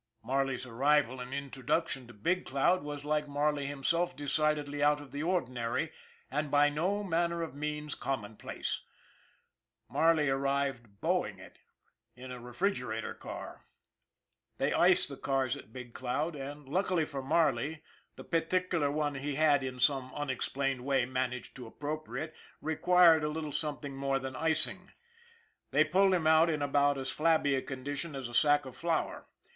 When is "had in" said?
19.35-19.79